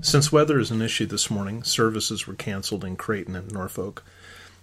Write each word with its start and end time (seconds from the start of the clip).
Since 0.00 0.32
weather 0.32 0.58
is 0.58 0.70
an 0.70 0.80
issue 0.80 1.04
this 1.04 1.30
morning, 1.30 1.62
services 1.62 2.26
were 2.26 2.34
canceled 2.34 2.82
in 2.82 2.96
Creighton 2.96 3.36
and 3.36 3.52
Norfolk, 3.52 4.02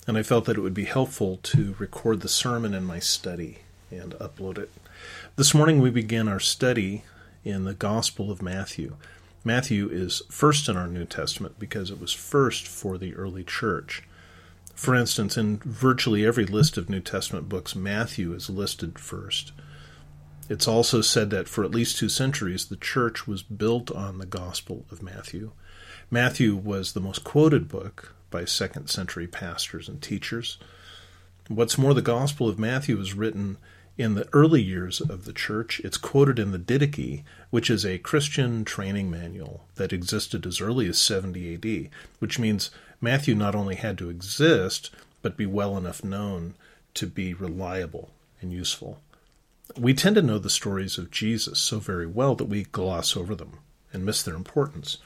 and 0.08 0.18
I 0.18 0.24
felt 0.24 0.46
that 0.46 0.58
it 0.58 0.62
would 0.62 0.74
be 0.74 0.86
helpful 0.86 1.38
to 1.44 1.76
record 1.78 2.22
the 2.22 2.28
sermon 2.28 2.74
in 2.74 2.84
my 2.84 2.98
study 2.98 3.60
and 3.92 4.14
upload 4.16 4.58
it. 4.58 4.72
This 5.36 5.54
morning 5.54 5.82
we 5.82 5.92
begin 5.92 6.28
our 6.28 6.40
study 6.40 7.04
in 7.46 7.66
the 7.66 7.76
Gospel 7.76 8.32
of 8.32 8.42
Matthew. 8.42 8.96
Matthew 9.44 9.88
is 9.90 10.24
first 10.30 10.68
in 10.68 10.76
our 10.76 10.88
New 10.88 11.06
Testament 11.06 11.60
because 11.60 11.92
it 11.92 12.02
was 12.02 12.12
first 12.12 12.68
for 12.68 12.98
the 12.98 13.16
early 13.16 13.44
church. 13.44 14.04
For 14.74 14.96
instance, 14.96 15.38
in 15.38 15.58
virtually 15.58 16.26
every 16.26 16.46
list 16.46 16.76
of 16.76 16.90
New 16.90 17.02
Testament 17.02 17.48
books, 17.48 17.76
Matthew 17.76 18.34
is 18.34 18.50
listed 18.50 18.98
first. 18.98 19.52
It's 20.50 20.68
also 20.68 21.02
said 21.02 21.30
that 21.30 21.48
for 21.48 21.64
at 21.64 21.72
least 21.72 21.98
two 21.98 22.10
centuries, 22.10 22.66
the 22.66 22.76
church 22.76 23.28
was 23.28 23.44
built 23.44 23.92
on 23.92 24.18
the 24.18 24.26
Gospel 24.26 24.84
of 24.92 25.04
Matthew. 25.04 25.52
Matthew 26.10 26.56
was 26.56 26.94
the 26.94 27.00
most 27.00 27.24
quoted 27.24 27.70
book 27.70 28.16
by 28.32 28.46
second 28.46 28.90
century 28.90 29.28
pastors 29.28 29.88
and 29.88 30.02
teachers. 30.02 30.58
What's 31.48 31.78
more, 31.78 31.94
the 31.94 32.02
Gospel 32.02 32.50
of 32.50 32.58
Matthew 32.58 32.98
was 32.98 33.14
written 33.14 33.58
in 33.96 34.16
the 34.16 34.28
early 34.34 34.62
years 34.62 35.02
of 35.02 35.26
the 35.26 35.34
church. 35.34 35.82
It's 35.82 35.98
quoted 35.98 36.40
in 36.40 36.52
the 36.52 36.58
Didache, 36.58 37.24
which 37.52 37.70
is 37.70 37.86
a 37.86 38.00
Christian 38.00 38.66
training 38.66 39.12
manual 39.12 39.66
that 39.76 39.94
existed 39.94 40.48
as 40.48 40.62
early 40.62 40.88
as 40.88 40.98
70 40.98 41.54
AD, 41.54 41.90
which 42.18 42.40
means 42.40 42.72
Matthew 43.00 43.36
not 43.36 43.54
only 43.54 43.76
had 43.76 44.00
to 44.00 44.10
exist, 44.10 44.90
but 45.22 45.38
be 45.38 45.46
well 45.46 45.78
enough 45.78 46.04
known 46.04 46.56
to 46.96 47.06
be 47.06 47.36
reliable 47.36 48.10
and 48.42 48.52
useful. 48.52 49.00
We 49.78 49.94
tend 49.94 50.16
to 50.16 50.22
know 50.22 50.40
the 50.40 50.50
stories 50.50 50.98
of 50.98 51.12
Jesus 51.12 51.60
so 51.60 51.80
very 51.80 52.08
well 52.08 52.36
that 52.36 52.46
we 52.46 52.64
gloss 52.64 53.16
over 53.16 53.36
them 53.36 53.60
and 53.94 54.06
miss 54.06 54.24
their 54.24 54.36
importance. 54.36 54.98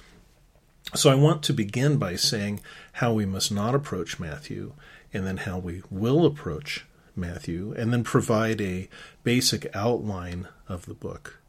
So 0.95 1.09
I 1.09 1.15
want 1.15 1.43
to 1.43 1.53
begin 1.53 1.97
by 1.97 2.15
saying 2.15 2.59
how 2.93 3.13
we 3.13 3.25
must 3.25 3.51
not 3.51 3.75
approach 3.75 4.19
Matthew, 4.19 4.73
and 5.13 5.25
then 5.25 5.37
how 5.37 5.57
we 5.57 5.81
will 5.89 6.25
approach 6.25 6.85
Matthew, 7.15 7.73
and 7.77 7.91
then 7.91 8.03
provide 8.03 8.61
a 8.61 8.89
basic 9.23 9.73
outline 9.75 10.47
of 10.67 10.85
the 10.85 10.93
book. 10.93 11.39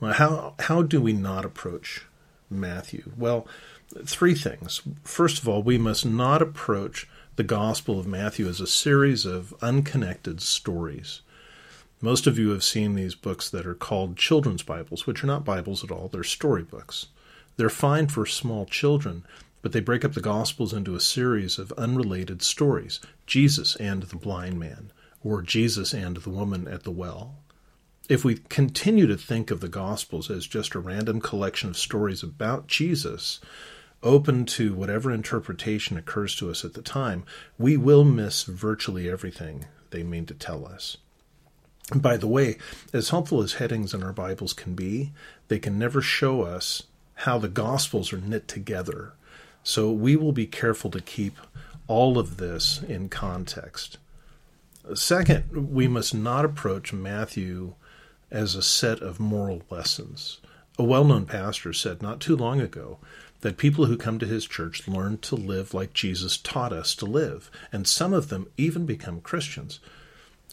Well, 0.00 0.12
how 0.14 0.54
how 0.60 0.82
do 0.82 1.00
we 1.00 1.12
not 1.12 1.44
approach 1.44 2.06
Matthew? 2.50 3.12
Well, 3.16 3.46
three 4.04 4.34
things. 4.34 4.82
First 5.02 5.40
of 5.40 5.48
all, 5.48 5.62
we 5.62 5.78
must 5.78 6.06
not 6.06 6.42
approach 6.42 7.08
the 7.36 7.44
Gospel 7.44 7.98
of 8.00 8.06
Matthew 8.06 8.48
as 8.48 8.60
a 8.60 8.66
series 8.66 9.26
of 9.26 9.54
unconnected 9.60 10.40
stories. 10.40 11.22
Most 12.00 12.28
of 12.28 12.38
you 12.38 12.50
have 12.50 12.62
seen 12.62 12.94
these 12.94 13.16
books 13.16 13.50
that 13.50 13.66
are 13.66 13.74
called 13.74 14.16
children's 14.16 14.62
Bibles, 14.62 15.04
which 15.04 15.24
are 15.24 15.26
not 15.26 15.44
Bibles 15.44 15.82
at 15.82 15.90
all, 15.90 16.06
they're 16.06 16.22
storybooks. 16.22 17.06
They're 17.56 17.68
fine 17.68 18.06
for 18.06 18.24
small 18.24 18.66
children, 18.66 19.24
but 19.62 19.72
they 19.72 19.80
break 19.80 20.04
up 20.04 20.14
the 20.14 20.20
Gospels 20.20 20.72
into 20.72 20.94
a 20.94 21.00
series 21.00 21.58
of 21.58 21.72
unrelated 21.72 22.40
stories 22.40 23.00
Jesus 23.26 23.74
and 23.76 24.04
the 24.04 24.16
blind 24.16 24.60
man, 24.60 24.92
or 25.24 25.42
Jesus 25.42 25.92
and 25.92 26.18
the 26.18 26.30
woman 26.30 26.68
at 26.68 26.84
the 26.84 26.92
well. 26.92 27.34
If 28.08 28.24
we 28.24 28.36
continue 28.48 29.08
to 29.08 29.16
think 29.16 29.50
of 29.50 29.58
the 29.58 29.68
Gospels 29.68 30.30
as 30.30 30.46
just 30.46 30.76
a 30.76 30.78
random 30.78 31.20
collection 31.20 31.70
of 31.70 31.76
stories 31.76 32.22
about 32.22 32.68
Jesus, 32.68 33.40
open 34.04 34.46
to 34.46 34.72
whatever 34.72 35.10
interpretation 35.10 35.96
occurs 35.96 36.36
to 36.36 36.48
us 36.48 36.64
at 36.64 36.74
the 36.74 36.80
time, 36.80 37.24
we 37.58 37.76
will 37.76 38.04
miss 38.04 38.44
virtually 38.44 39.10
everything 39.10 39.64
they 39.90 40.04
mean 40.04 40.26
to 40.26 40.34
tell 40.34 40.64
us. 40.64 40.96
By 41.94 42.16
the 42.16 42.28
way, 42.28 42.58
as 42.92 43.10
helpful 43.10 43.42
as 43.42 43.54
headings 43.54 43.94
in 43.94 44.02
our 44.02 44.12
Bibles 44.12 44.52
can 44.52 44.74
be, 44.74 45.12
they 45.48 45.58
can 45.58 45.78
never 45.78 46.02
show 46.02 46.42
us 46.42 46.84
how 47.14 47.38
the 47.38 47.48
Gospels 47.48 48.12
are 48.12 48.18
knit 48.18 48.46
together 48.46 49.14
so 49.62 49.90
we 49.90 50.16
will 50.16 50.32
be 50.32 50.46
careful 50.46 50.90
to 50.90 51.00
keep 51.00 51.36
all 51.86 52.18
of 52.18 52.38
this 52.38 52.82
in 52.82 53.08
context. 53.08 53.98
Second, 54.94 55.72
we 55.72 55.88
must 55.88 56.14
not 56.14 56.44
approach 56.44 56.92
Matthew 56.92 57.74
as 58.30 58.54
a 58.54 58.62
set 58.62 59.00
of 59.00 59.20
moral 59.20 59.62
lessons. 59.68 60.40
A 60.78 60.84
well 60.84 61.04
known 61.04 61.26
pastor 61.26 61.72
said 61.72 62.00
not 62.00 62.20
too 62.20 62.36
long 62.36 62.60
ago 62.60 62.98
that 63.40 63.56
people 63.56 63.86
who 63.86 63.96
come 63.96 64.18
to 64.18 64.26
his 64.26 64.46
church 64.46 64.88
learn 64.88 65.18
to 65.18 65.34
live 65.34 65.74
like 65.74 65.92
Jesus 65.92 66.38
taught 66.38 66.72
us 66.72 66.94
to 66.94 67.04
live, 67.04 67.50
and 67.70 67.86
some 67.86 68.12
of 68.12 68.28
them 68.28 68.48
even 68.56 68.86
become 68.86 69.20
Christians. 69.20 69.80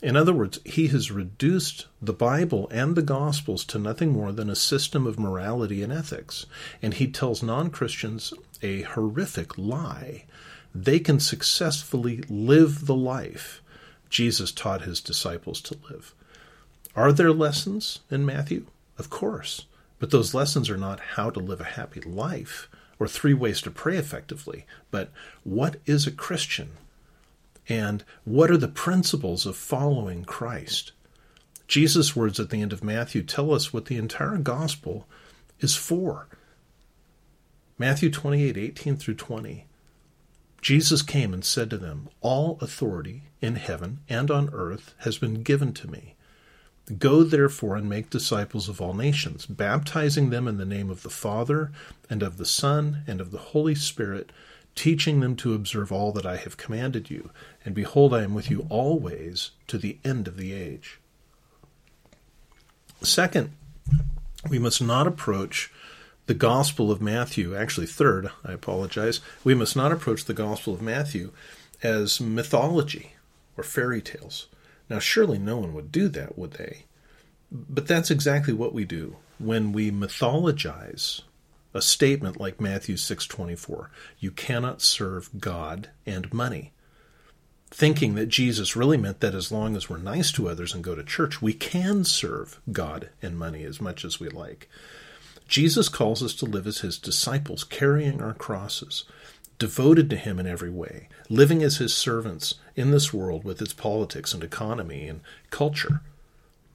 In 0.01 0.17
other 0.17 0.33
words, 0.33 0.59
he 0.66 0.88
has 0.88 1.09
reduced 1.09 1.88
the 2.01 2.13
Bible 2.13 2.67
and 2.69 2.95
the 2.95 3.01
Gospels 3.01 3.63
to 3.66 3.79
nothing 3.79 4.11
more 4.11 4.31
than 4.31 4.50
a 4.50 4.56
system 4.56 5.07
of 5.07 5.17
morality 5.17 5.81
and 5.81 5.91
ethics, 5.94 6.45
and 6.81 6.94
he 6.94 7.07
tells 7.07 7.41
non 7.41 7.69
Christians 7.69 8.34
a 8.61 8.81
horrific 8.81 9.57
lie. 9.57 10.25
They 10.73 11.00
can 11.00 11.22
successfully 11.22 12.23
live 12.28 12.85
the 12.85 12.95
life 12.95 13.61
Jesus 14.09 14.51
taught 14.51 14.81
his 14.81 15.01
disciples 15.01 15.61
to 15.61 15.78
live. 15.89 16.13
Are 16.95 17.11
there 17.11 17.31
lessons 17.31 18.00
in 18.11 18.25
Matthew? 18.25 18.67
Of 18.97 19.09
course. 19.09 19.66
But 20.00 20.11
those 20.11 20.34
lessons 20.34 20.69
are 20.69 20.78
not 20.78 21.00
how 21.00 21.29
to 21.29 21.39
live 21.39 21.61
a 21.61 21.66
happy 21.66 22.01
life 22.01 22.69
or 23.00 23.07
three 23.07 23.34
ways 23.34 23.61
to 23.61 23.72
pray 23.72 23.97
effectively, 23.97 24.66
but 24.91 25.11
what 25.44 25.78
is 25.85 26.07
a 26.07 26.11
Christian? 26.11 26.72
And 27.68 28.03
what 28.24 28.52
are 28.52 28.58
the 28.58 28.68
principles 28.68 29.46
of 29.46 29.56
following 29.56 30.24
Christ? 30.26 30.92
Jesus' 31.68 32.16
words 32.16 32.40
at 32.40 32.50
the 32.50 32.62
end 32.62 32.74
of 32.74 32.84
Matthew 32.84 33.24
tell 33.24 33.52
us 33.52 33.74
what 33.74 33.86
the 33.86 33.98
entire 33.98 34.38
gospel 34.38 35.08
is 35.59 35.76
for. 35.76 36.28
Matthew 37.78 38.09
28 38.09 38.56
18 38.58 38.98
through 38.98 39.16
20. 39.16 39.66
Jesus 40.62 41.02
came 41.02 41.34
and 41.34 41.44
said 41.46 41.70
to 41.70 41.78
them, 41.78 42.09
All 42.22 42.58
authority 42.62 43.24
in 43.42 43.56
heaven 43.56 44.00
and 44.09 44.32
on 44.32 44.50
earth 44.53 44.96
has 45.00 45.18
been 45.18 45.44
given 45.44 45.74
to 45.74 45.90
me. 45.90 46.16
Go 46.97 47.24
therefore 47.24 47.76
and 47.76 47.90
make 47.90 48.09
disciples 48.09 48.70
of 48.70 48.80
all 48.80 48.94
nations, 48.94 49.46
baptizing 49.46 50.30
them 50.30 50.47
in 50.47 50.58
the 50.58 50.66
name 50.66 50.90
of 50.90 51.03
the 51.03 51.09
Father, 51.09 51.72
and 52.09 52.22
of 52.22 52.38
the 52.38 52.46
Son, 52.46 53.03
and 53.08 53.20
of 53.20 53.32
the 53.32 53.38
Holy 53.38 53.76
Spirit, 53.76 54.32
teaching 54.75 55.22
them 55.22 55.36
to 55.38 55.53
observe 55.53 55.91
all 55.91 56.12
that 56.12 56.25
I 56.25 56.36
have 56.38 56.58
commanded 56.58 57.09
you. 57.09 57.31
And 57.63 57.74
behold, 57.74 58.13
I 58.13 58.24
am 58.24 58.34
with 58.34 58.52
you 58.52 58.68
always 58.69 59.52
to 59.68 59.78
the 59.78 59.97
end 60.03 60.28
of 60.28 60.38
the 60.38 60.53
age. 60.53 61.00
Second, 63.02 63.52
we 64.50 64.59
must 64.59 64.81
not 64.81 65.08
approach 65.08 65.72
the 66.28 66.34
Gospel 66.34 66.91
of 66.91 67.02
Matthew, 67.02 67.56
actually, 67.56 67.85
third, 67.85 68.31
I 68.44 68.52
apologize, 68.52 69.22
we 69.44 69.53
must 69.53 69.75
not 69.75 69.91
approach 69.91 70.25
the 70.25 70.34
Gospel 70.34 70.74
of 70.74 70.81
Matthew 70.81 71.31
as 71.84 72.19
mythology 72.19 73.14
or 73.58 73.64
fairy 73.64 74.02
tales. 74.02 74.47
Now, 74.90 75.00
surely 75.00 75.38
no 75.38 75.58
one 75.58 75.74
would 75.74 75.91
do 75.91 76.08
that, 76.09 76.38
would 76.38 76.53
they? 76.53 76.85
But 77.52 77.88
that's 77.88 78.12
exactly 78.12 78.53
what 78.53 78.74
we 78.74 78.85
do 78.85 79.18
when 79.38 79.72
we 79.72 79.91
mythologize 79.91 81.22
a 81.75 81.81
statement 81.81 82.40
like 82.40 82.62
Matthew 82.62 82.96
6:24. 82.96 83.91
You 84.18 84.31
cannot 84.31 84.81
serve 84.81 85.30
God 85.40 85.90
and 86.06 86.34
money. 86.34 86.72
Thinking 87.69 88.16
that 88.16 88.30
Jesus 88.30 88.78
really 88.78 88.96
meant 88.96 89.19
that 89.19 89.36
as 89.36 89.52
long 89.52 89.75
as 89.75 89.90
we're 89.90 89.97
nice 89.97 90.31
to 90.31 90.47
others 90.47 90.74
and 90.74 90.81
go 90.81 90.96
to 90.96 91.03
church, 91.03 91.41
we 91.41 91.52
can 91.52 92.06
serve 92.06 92.62
God 92.72 93.09
and 93.22 93.38
money 93.38 93.66
as 93.66 93.81
much 93.81 94.06
as 94.06 94.22
we 94.22 94.30
like. 94.30 94.69
Jesus 95.50 95.90
calls 95.90 96.24
us 96.24 96.34
to 96.35 96.46
live 96.46 96.66
as 96.66 96.80
his 96.80 96.97
disciples, 96.97 97.66
carrying 97.66 98.22
our 98.22 98.34
crosses, 98.34 99.03
devoted 99.59 100.09
to 100.09 100.16
him 100.16 100.40
in 100.40 100.47
every 100.47 100.69
way, 100.69 101.09
living 101.30 101.62
as 101.62 101.78
his 101.78 101.94
servants 101.94 102.56
in 102.78 102.91
this 102.91 103.14
world 103.14 103.44
with 103.44 103.62
its 103.62 103.74
politics 103.74 104.34
and 104.34 104.46
economy 104.46 105.09
and 105.09 105.19
culture. 105.50 106.02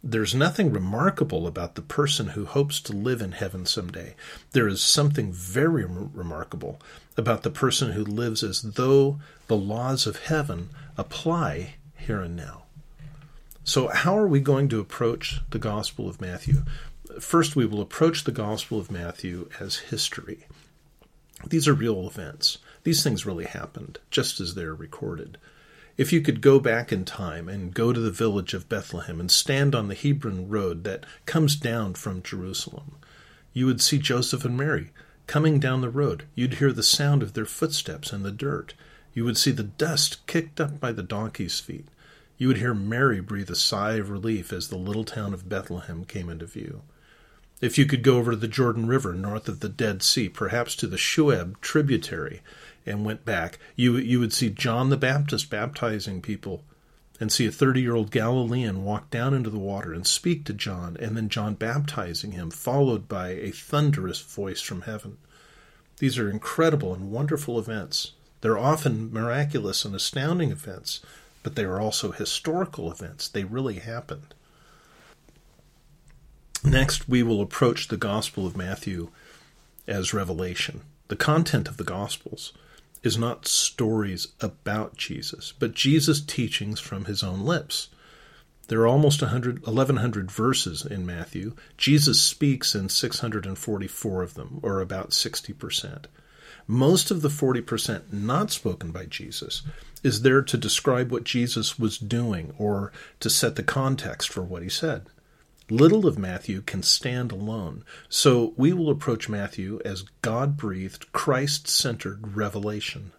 There's 0.02 0.34
nothing 0.34 0.72
remarkable 0.72 1.46
about 1.46 1.74
the 1.74 1.82
person 1.82 2.28
who 2.28 2.46
hopes 2.46 2.80
to 2.82 2.94
live 2.94 3.20
in 3.20 3.32
heaven 3.32 3.66
someday. 3.66 4.14
There 4.52 4.66
is 4.66 4.80
something 4.80 5.30
very 5.30 5.84
remarkable 5.84 6.80
about 7.18 7.42
the 7.42 7.50
person 7.50 7.92
who 7.92 8.04
lives 8.04 8.42
as 8.42 8.62
though 8.62 9.20
the 9.46 9.56
laws 9.56 10.06
of 10.06 10.24
heaven 10.24 10.70
apply 10.96 11.74
here 11.98 12.22
and 12.22 12.34
now. 12.34 12.62
So, 13.62 13.88
how 13.88 14.16
are 14.16 14.26
we 14.26 14.40
going 14.40 14.70
to 14.70 14.80
approach 14.80 15.40
the 15.50 15.58
Gospel 15.58 16.08
of 16.08 16.20
Matthew? 16.20 16.62
First, 17.20 17.54
we 17.54 17.66
will 17.66 17.82
approach 17.82 18.24
the 18.24 18.32
Gospel 18.32 18.78
of 18.78 18.90
Matthew 18.90 19.50
as 19.60 19.76
history. 19.76 20.46
These 21.46 21.68
are 21.68 21.74
real 21.74 22.06
events. 22.06 22.58
These 22.84 23.02
things 23.02 23.26
really 23.26 23.44
happened, 23.44 23.98
just 24.10 24.40
as 24.40 24.54
they're 24.54 24.74
recorded. 24.74 25.36
If 26.00 26.14
you 26.14 26.22
could 26.22 26.40
go 26.40 26.58
back 26.58 26.92
in 26.92 27.04
time 27.04 27.46
and 27.46 27.74
go 27.74 27.92
to 27.92 28.00
the 28.00 28.10
village 28.10 28.54
of 28.54 28.70
Bethlehem 28.70 29.20
and 29.20 29.30
stand 29.30 29.74
on 29.74 29.88
the 29.88 29.94
Hebron 29.94 30.48
road 30.48 30.82
that 30.84 31.04
comes 31.26 31.56
down 31.56 31.92
from 31.92 32.22
Jerusalem, 32.22 32.92
you 33.52 33.66
would 33.66 33.82
see 33.82 33.98
Joseph 33.98 34.46
and 34.46 34.56
Mary 34.56 34.92
coming 35.26 35.60
down 35.60 35.82
the 35.82 35.90
road. 35.90 36.24
You'd 36.34 36.54
hear 36.54 36.72
the 36.72 36.82
sound 36.82 37.22
of 37.22 37.34
their 37.34 37.44
footsteps 37.44 38.14
in 38.14 38.22
the 38.22 38.32
dirt. 38.32 38.72
You 39.12 39.26
would 39.26 39.36
see 39.36 39.50
the 39.50 39.62
dust 39.62 40.26
kicked 40.26 40.58
up 40.58 40.80
by 40.80 40.92
the 40.92 41.02
donkey's 41.02 41.60
feet. 41.60 41.88
You 42.38 42.48
would 42.48 42.56
hear 42.56 42.72
Mary 42.72 43.20
breathe 43.20 43.50
a 43.50 43.54
sigh 43.54 43.96
of 43.96 44.08
relief 44.08 44.54
as 44.54 44.68
the 44.68 44.78
little 44.78 45.04
town 45.04 45.34
of 45.34 45.50
Bethlehem 45.50 46.06
came 46.06 46.30
into 46.30 46.46
view. 46.46 46.80
If 47.60 47.76
you 47.76 47.84
could 47.84 48.02
go 48.02 48.16
over 48.16 48.30
to 48.30 48.36
the 48.36 48.48
Jordan 48.48 48.86
River 48.86 49.12
north 49.12 49.46
of 49.46 49.60
the 49.60 49.68
Dead 49.68 50.02
Sea, 50.02 50.30
perhaps 50.30 50.74
to 50.76 50.86
the 50.86 50.96
Shueb 50.96 51.60
tributary, 51.60 52.40
and 52.86 53.04
went 53.04 53.26
back, 53.26 53.58
you 53.76 53.98
you 53.98 54.18
would 54.18 54.32
see 54.32 54.48
John 54.48 54.88
the 54.88 54.96
Baptist 54.96 55.50
baptizing 55.50 56.22
people 56.22 56.64
and 57.20 57.30
see 57.30 57.46
a 57.46 57.52
30 57.52 57.82
year 57.82 57.94
old 57.94 58.10
Galilean 58.10 58.82
walk 58.82 59.10
down 59.10 59.34
into 59.34 59.50
the 59.50 59.58
water 59.58 59.92
and 59.92 60.06
speak 60.06 60.46
to 60.46 60.54
John, 60.54 60.96
and 60.98 61.14
then 61.14 61.28
John 61.28 61.52
baptizing 61.52 62.32
him, 62.32 62.50
followed 62.50 63.08
by 63.08 63.32
a 63.32 63.50
thunderous 63.50 64.20
voice 64.20 64.62
from 64.62 64.82
heaven. 64.82 65.18
These 65.98 66.18
are 66.18 66.30
incredible 66.30 66.94
and 66.94 67.10
wonderful 67.10 67.58
events. 67.58 68.12
They're 68.40 68.58
often 68.58 69.12
miraculous 69.12 69.84
and 69.84 69.94
astounding 69.94 70.50
events, 70.50 71.00
but 71.42 71.56
they 71.56 71.64
are 71.64 71.78
also 71.78 72.10
historical 72.10 72.90
events. 72.90 73.28
They 73.28 73.44
really 73.44 73.80
happened. 73.80 74.34
Next, 76.64 77.08
we 77.08 77.22
will 77.22 77.40
approach 77.40 77.88
the 77.88 77.96
Gospel 77.96 78.46
of 78.46 78.56
Matthew 78.56 79.08
as 79.86 80.12
revelation. 80.12 80.82
The 81.08 81.16
content 81.16 81.68
of 81.68 81.78
the 81.78 81.84
Gospels 81.84 82.52
is 83.02 83.16
not 83.16 83.48
stories 83.48 84.28
about 84.40 84.96
Jesus, 84.96 85.52
but 85.58 85.74
Jesus' 85.74 86.20
teachings 86.20 86.78
from 86.78 87.06
his 87.06 87.22
own 87.22 87.40
lips. 87.40 87.88
There 88.68 88.80
are 88.82 88.86
almost 88.86 89.22
100, 89.22 89.66
1,100 89.66 90.30
verses 90.30 90.84
in 90.84 91.06
Matthew. 91.06 91.56
Jesus 91.76 92.20
speaks 92.22 92.74
in 92.74 92.88
644 92.88 94.22
of 94.22 94.34
them, 94.34 94.60
or 94.62 94.80
about 94.80 95.10
60%. 95.10 96.04
Most 96.66 97.10
of 97.10 97.22
the 97.22 97.28
40% 97.28 98.12
not 98.12 98.52
spoken 98.52 98.92
by 98.92 99.06
Jesus 99.06 99.62
is 100.04 100.22
there 100.22 100.42
to 100.42 100.56
describe 100.56 101.10
what 101.10 101.24
Jesus 101.24 101.78
was 101.78 101.98
doing 101.98 102.54
or 102.58 102.92
to 103.18 103.28
set 103.28 103.56
the 103.56 103.62
context 103.62 104.28
for 104.28 104.42
what 104.42 104.62
he 104.62 104.68
said. 104.68 105.06
Little 105.70 106.06
of 106.06 106.18
Matthew 106.18 106.62
can 106.62 106.82
stand 106.82 107.30
alone, 107.30 107.84
so 108.08 108.54
we 108.56 108.72
will 108.72 108.90
approach 108.90 109.28
Matthew 109.28 109.80
as 109.84 110.04
God 110.20 110.56
breathed, 110.56 111.12
Christ 111.12 111.68
centered 111.68 112.36
revelation. 112.36 113.12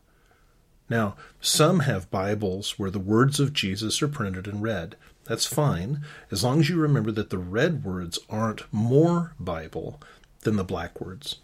Now, 0.89 1.15
some 1.39 1.81
have 1.81 2.11
Bibles 2.11 2.77
where 2.77 2.91
the 2.91 2.99
words 2.99 3.39
of 3.39 3.53
Jesus 3.53 4.01
are 4.01 4.09
printed 4.09 4.47
and 4.47 4.61
read. 4.61 4.97
That's 5.23 5.45
fine, 5.45 6.03
as 6.29 6.43
long 6.43 6.59
as 6.59 6.67
you 6.67 6.75
remember 6.77 7.11
that 7.13 7.29
the 7.29 7.37
red 7.37 7.85
words 7.85 8.19
aren't 8.29 8.71
more 8.73 9.33
Bible 9.39 10.01
than 10.41 10.57
the 10.57 10.65
black 10.65 10.99
words 10.99 11.37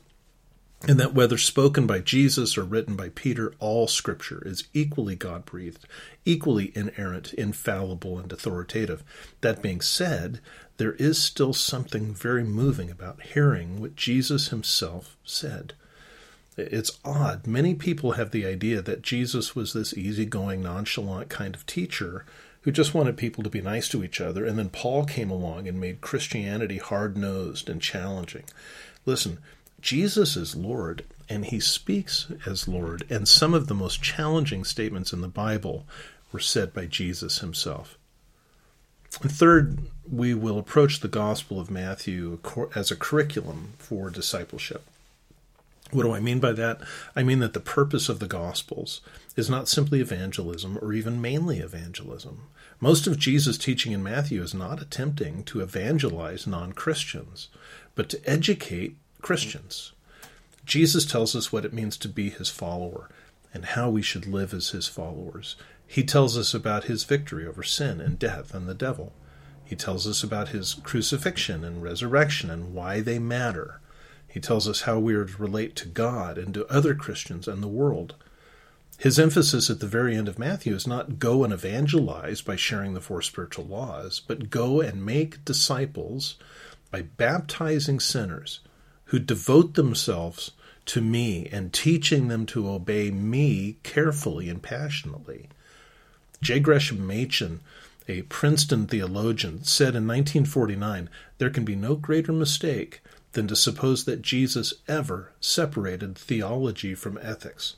and 0.86 1.00
that 1.00 1.13
whether 1.13 1.38
spoken 1.38 1.88
by 1.88 2.00
Jesus 2.00 2.57
or 2.57 2.63
written 2.63 2.95
by 2.95 3.09
Peter, 3.09 3.54
all 3.59 3.88
Scripture 3.88 4.44
is 4.45 4.65
equally 4.74 5.15
God 5.15 5.44
breathed, 5.45 5.88
equally 6.24 6.71
inerrant, 6.75 7.33
infallible, 7.33 8.19
and 8.19 8.31
authoritative. 8.31 9.04
That 9.42 9.62
being 9.62 9.81
said, 9.81 10.39
there 10.77 10.94
is 10.94 11.21
still 11.21 11.53
something 11.53 12.13
very 12.13 12.44
moving 12.44 12.89
about 12.89 13.21
hearing 13.21 13.81
what 13.81 13.95
Jesus 13.95 14.50
himself 14.50 15.18
said. 15.24 15.74
It's 16.56 16.97
odd. 17.06 17.45
Many 17.45 17.75
people 17.75 18.13
have 18.13 18.31
the 18.31 18.45
idea 18.45 18.81
that 18.81 19.01
Jesus 19.01 19.56
was 19.56 19.74
this 19.74 19.95
easygoing, 19.95 20.63
nonchalant 20.63 21.29
kind 21.29 21.56
of 21.56 21.65
teacher 21.65 22.25
who 22.62 22.71
just 22.71 22.94
wanted 22.94 23.15
people 23.15 23.44
to 23.44 23.50
be 23.50 23.62
nice 23.62 23.88
to 23.89 24.03
each 24.03 24.19
other, 24.19 24.45
and 24.45 24.57
then 24.57 24.69
Paul 24.69 25.06
came 25.06 25.29
along 25.29 25.68
and 25.68 25.79
made 25.79 26.01
Christianity 26.01 26.77
hard 26.77 27.15
nosed 27.15 27.69
and 27.69 27.81
challenging. 27.81 28.44
Listen, 29.06 29.38
Jesus 29.80 30.35
is 30.35 30.56
Lord, 30.56 31.06
and 31.30 31.45
he 31.45 31.59
speaks 31.59 32.27
as 32.45 32.68
Lord, 32.68 33.06
and 33.09 33.27
some 33.27 33.53
of 33.53 33.68
the 33.68 33.75
most 33.75 34.01
challenging 34.01 34.63
statements 34.63 35.13
in 35.13 35.21
the 35.21 35.27
Bible 35.27 35.85
were 36.31 36.39
said 36.39 36.73
by 36.73 36.88
Jesus 36.88 37.39
himself. 37.39 37.97
Third, 39.19 39.79
we 40.09 40.33
will 40.33 40.59
approach 40.59 40.99
the 40.99 41.07
Gospel 41.07 41.59
of 41.59 41.71
Matthew 41.71 42.39
as 42.75 42.91
a 42.91 42.95
curriculum 42.95 43.73
for 43.79 44.09
discipleship. 44.09 44.83
What 45.91 46.03
do 46.03 46.13
I 46.13 46.19
mean 46.19 46.39
by 46.39 46.51
that? 46.51 46.81
I 47.15 47.23
mean 47.23 47.39
that 47.39 47.53
the 47.53 47.59
purpose 47.59 48.09
of 48.09 48.19
the 48.19 48.27
Gospels 48.27 49.01
is 49.35 49.49
not 49.49 49.67
simply 49.67 50.01
evangelism 50.01 50.77
or 50.81 50.93
even 50.93 51.21
mainly 51.21 51.59
evangelism. 51.59 52.41
Most 52.79 53.07
of 53.07 53.17
Jesus' 53.17 53.57
teaching 53.57 53.91
in 53.91 54.03
Matthew 54.03 54.41
is 54.41 54.53
not 54.53 54.81
attempting 54.81 55.43
to 55.45 55.61
evangelize 55.61 56.45
non 56.45 56.73
Christians, 56.73 57.47
but 57.95 58.09
to 58.09 58.29
educate 58.29 58.97
Christians. 59.21 59.93
Jesus 60.65 61.05
tells 61.05 61.35
us 61.35 61.51
what 61.51 61.65
it 61.65 61.73
means 61.73 61.97
to 61.97 62.09
be 62.09 62.29
his 62.29 62.49
follower 62.49 63.09
and 63.53 63.65
how 63.65 63.89
we 63.89 64.01
should 64.01 64.27
live 64.27 64.53
as 64.53 64.69
his 64.69 64.87
followers. 64.87 65.55
He 65.87 66.03
tells 66.03 66.37
us 66.37 66.53
about 66.53 66.83
his 66.83 67.05
victory 67.05 67.47
over 67.47 67.63
sin 67.63 68.01
and 68.01 68.19
death 68.19 68.53
and 68.53 68.67
the 68.67 68.73
devil. 68.73 69.13
He 69.63 69.75
tells 69.75 70.05
us 70.05 70.21
about 70.21 70.49
his 70.49 70.75
crucifixion 70.83 71.63
and 71.63 71.81
resurrection 71.81 72.49
and 72.49 72.73
why 72.73 72.99
they 73.01 73.19
matter. 73.19 73.79
He 74.27 74.39
tells 74.39 74.67
us 74.67 74.81
how 74.81 74.99
we 74.99 75.15
are 75.15 75.25
to 75.25 75.41
relate 75.41 75.75
to 75.77 75.87
God 75.87 76.37
and 76.37 76.53
to 76.53 76.67
other 76.67 76.93
Christians 76.93 77.47
and 77.47 77.63
the 77.63 77.67
world. 77.67 78.15
His 78.97 79.17
emphasis 79.17 79.69
at 79.69 79.79
the 79.79 79.87
very 79.87 80.15
end 80.15 80.27
of 80.27 80.39
Matthew 80.39 80.73
is 80.75 80.87
not 80.87 81.19
go 81.19 81.43
and 81.43 81.53
evangelize 81.53 82.41
by 82.41 82.55
sharing 82.55 82.93
the 82.93 83.01
four 83.01 83.21
spiritual 83.21 83.65
laws, 83.65 84.19
but 84.19 84.49
go 84.49 84.81
and 84.81 85.05
make 85.05 85.45
disciples 85.45 86.35
by 86.91 87.03
baptizing 87.03 87.99
sinners 87.99 88.59
who 89.05 89.19
devote 89.19 89.75
themselves 89.75 90.51
to 90.85 91.01
me 91.01 91.47
and 91.51 91.73
teaching 91.73 92.27
them 92.27 92.45
to 92.47 92.69
obey 92.69 93.11
me 93.11 93.77
carefully 93.83 94.49
and 94.49 94.63
passionately. 94.63 95.49
J. 96.41 96.59
Gresham 96.59 97.05
Machen, 97.05 97.61
a 98.07 98.21
Princeton 98.23 98.87
theologian, 98.87 99.63
said 99.63 99.95
in 99.95 100.07
1949 100.07 101.09
there 101.37 101.49
can 101.49 101.65
be 101.65 101.75
no 101.75 101.95
greater 101.95 102.31
mistake 102.31 103.01
than 103.33 103.47
to 103.47 103.55
suppose 103.55 104.05
that 104.05 104.21
Jesus 104.21 104.73
ever 104.87 105.31
separated 105.39 106.17
theology 106.17 106.95
from 106.95 107.19
ethics. 107.21 107.75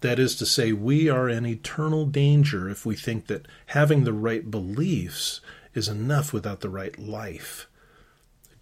That 0.00 0.18
is 0.18 0.36
to 0.36 0.46
say, 0.46 0.72
we 0.72 1.08
are 1.08 1.28
in 1.28 1.46
eternal 1.46 2.06
danger 2.06 2.68
if 2.68 2.84
we 2.84 2.96
think 2.96 3.26
that 3.26 3.46
having 3.66 4.04
the 4.04 4.12
right 4.12 4.50
beliefs 4.50 5.40
is 5.74 5.88
enough 5.88 6.32
without 6.32 6.60
the 6.60 6.70
right 6.70 6.98
life. 6.98 7.68